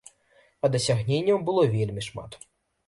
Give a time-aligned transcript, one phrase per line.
[0.67, 2.45] А дасягненняў было вельмі шмат.